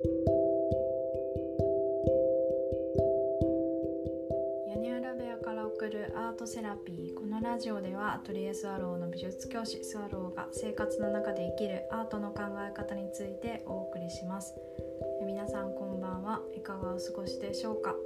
[0.00, 0.10] 屋
[4.76, 7.14] 根裏部屋から送るアートセラピー。
[7.14, 14.54] このラジオではアトリエスワローの美術教師スワローが生活の中で生きるアートの考え方についてお送りします。
[15.26, 16.42] 皆さんこんばんは。
[16.56, 17.96] いかがお過ごしでしょうか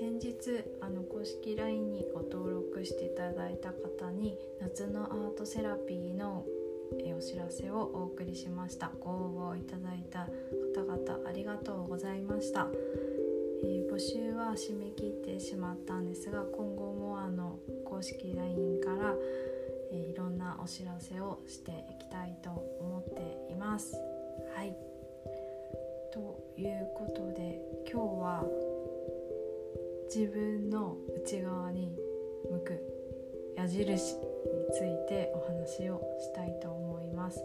[0.00, 6.44] 先日あの公式 LINE にご登録していただいた方に夏のアートセラピーの
[7.04, 8.90] えお知らせをお送りしました。
[9.00, 10.26] ご応募いただいた
[10.74, 12.66] 方々ありがとうございました、
[13.62, 19.14] えー、募集は締め切ってしまったんですが今後もあの公式 LINE から、
[19.92, 23.96] えー、いろんなお知らせをしていきたいと思っています。
[24.54, 24.76] はい。
[26.12, 27.60] ということで
[27.90, 28.44] 今日は
[30.14, 31.94] 自分の内側に
[32.50, 32.80] 向く
[33.56, 34.35] 矢印。
[34.72, 37.42] ついてお話をしたいと思います。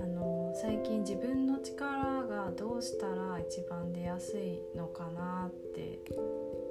[0.00, 5.98] あの最近自分の力がどうしたら一番出やすいのかなって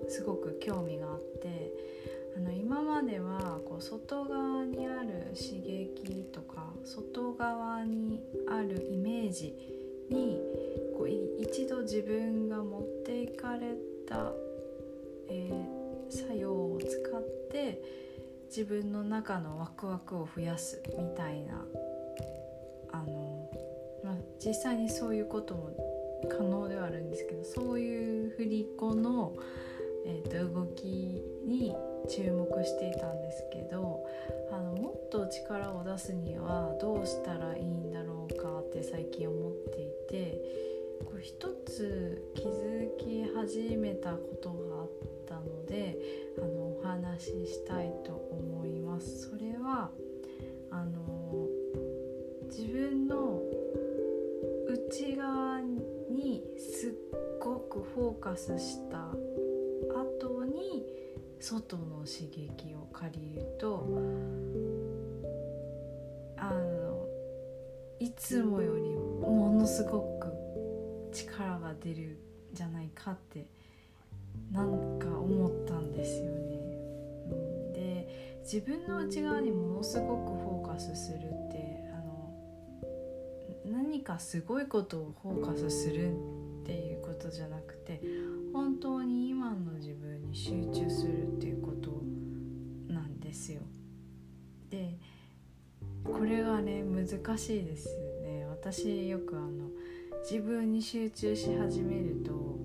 [0.08, 1.72] すごく興味があって
[2.36, 9.54] あの今まではこう外側にある刺激とか外側にあるイメージ
[10.10, 10.42] に
[10.98, 13.76] こう一度自分が持っていかれ
[14.08, 14.34] た
[15.30, 17.82] えー、作用を使って
[18.60, 21.66] 自分の中のワクワクを増やすみたいな
[22.92, 23.50] あの、
[24.04, 25.70] まあ、実際にそういうことも
[26.30, 29.34] 可能ではあるんですけどそういう振り子の、
[30.06, 31.74] えー、と動きに
[32.10, 34.06] 注目していたんですけど
[34.52, 40.42] あのもっと力を出すにはどうしたらいいんだろうかって最近思っていて
[41.06, 44.90] こう一つ気づき始めたことがあっ
[45.30, 45.98] たので
[46.38, 48.19] あのお話ししたいと
[49.00, 49.90] それは
[50.72, 51.48] あの
[52.50, 53.42] 自分の
[54.68, 56.92] 内側にすっ
[57.40, 58.98] ごくフォーカスした
[59.94, 60.86] 後に
[61.40, 63.88] 外の刺激を借りると
[66.38, 67.06] あの
[68.00, 70.30] いつもよりものすごく
[71.14, 72.18] 力が出るん
[72.54, 73.46] じゃないかって
[74.52, 75.49] なんか思っ
[78.52, 82.34] 自分の内側にものすごくフォーカスするってあの
[83.72, 86.14] 何かすごいことをフォーカスする
[86.64, 88.02] っていうことじゃなくて
[88.52, 92.02] 本当に今の自分に集中するっていうこと
[92.92, 93.62] なんですよ。
[94.72, 94.98] で
[96.04, 97.08] これがね難
[97.38, 98.48] しいですね。
[98.50, 99.70] 私よくあの
[100.28, 102.58] 自分に集中し始めると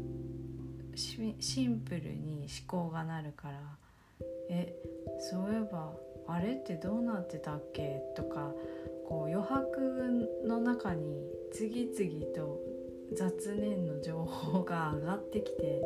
[0.94, 3.83] シンプルに思考がなるから
[4.48, 4.74] え
[5.18, 5.92] そういえば
[6.26, 8.00] あれってどうなってたっけ？
[8.16, 8.52] とか
[9.06, 9.80] こう余白
[10.44, 12.60] の中に次々と
[13.12, 15.82] 雑念の情報が上がってきて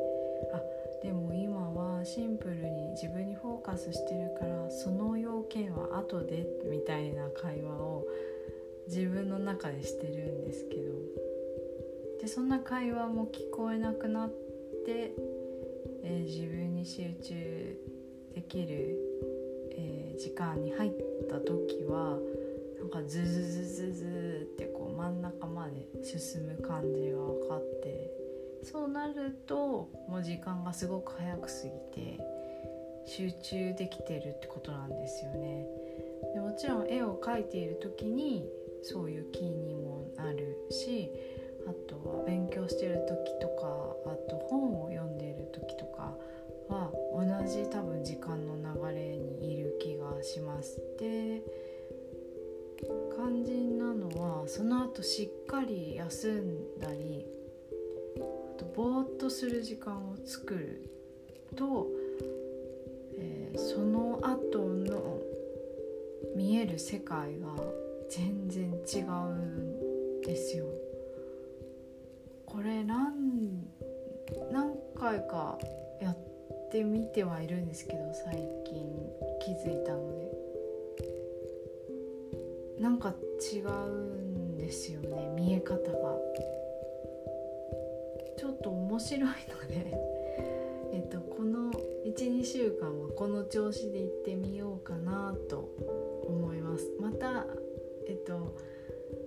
[0.52, 0.62] あ
[1.02, 8.06] でも今はシンプルに自分にフォーカスしてるからその要件は後でみたいな会話を
[8.86, 10.92] 自分の中でしてるんですけど。
[12.20, 14.28] でそんな会話も聞こえなくなっ
[14.84, 15.14] て、
[16.02, 17.78] えー、自分に集中
[18.38, 18.97] できる、
[19.72, 20.93] えー、時間に入っ
[21.28, 22.19] た時は
[22.78, 28.12] なんかズズズズズってこう真ん中まで進む感じが分かって
[28.62, 32.21] そうなるともう時間がすごく早く過ぎて
[33.06, 35.66] 集中できてるってことなんですよね。
[36.32, 38.47] でもちろん絵を描いている時に
[38.84, 41.10] そういう気にもなるし
[41.66, 43.49] あとは勉強してる時と
[54.48, 57.26] その後しっかり休んだり
[58.16, 58.20] あ
[58.59, 60.91] とぼーっとする時間を作る
[61.54, 61.86] と、
[63.19, 65.20] えー、その後の
[66.34, 67.48] 見える世界が
[68.08, 70.64] 全然違うんですよ。
[72.46, 73.69] これ何
[74.50, 75.58] 何回か
[76.00, 76.19] やっ
[76.73, 78.90] てみてはいるんですけど最近
[79.40, 80.38] 気づいたので
[82.81, 83.14] なんか
[83.52, 84.27] 違う
[84.58, 86.19] ですよね見え方が。
[88.37, 89.99] ちょっと面白いので
[90.94, 91.72] えっとこの
[92.05, 95.69] 12週間はこの調子でいってみようかなと
[96.26, 96.90] 思います。
[97.00, 97.46] また
[98.06, 98.55] えっと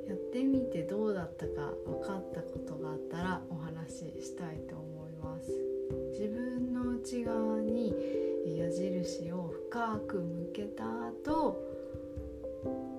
[0.08, 5.52] やってみてどうだったか分かったことがあったらお話ししたいと思います。
[6.12, 7.94] 自分の内側に
[8.46, 11.58] 矢印を深く向けた後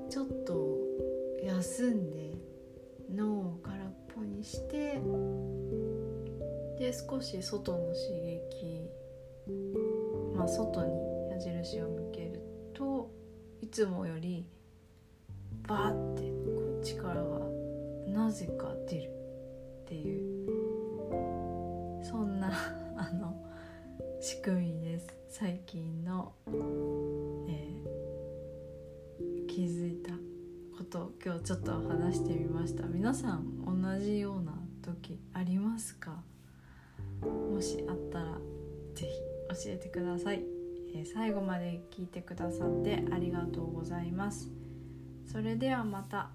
[0.08, 0.61] ちょっと
[1.62, 2.34] 休んで
[3.14, 3.78] 脳を空っ
[4.12, 5.00] ぽにして
[6.76, 8.90] で少し外の刺激
[10.34, 10.90] まあ外に
[11.30, 12.42] 矢印を向ける
[12.74, 13.08] と
[13.60, 14.44] いつもより
[15.68, 17.46] バーってこう力が
[18.08, 19.10] なぜか出る
[19.84, 20.48] っていう
[22.02, 22.50] そんな
[22.96, 23.36] あの
[24.20, 25.14] 仕組みです。
[25.28, 26.32] 最近の、
[27.48, 30.11] えー、気づいた
[30.92, 32.82] と今日ちょっと話してみました。
[32.82, 34.52] 皆さん同じような
[34.82, 36.22] 時ありますか？
[37.22, 38.36] もしあったら
[38.94, 39.10] 是非
[39.64, 40.42] 教えてください、
[40.94, 44.50] えー、最後まで聞いてくださってありがとうございます。
[45.24, 46.28] それではまた。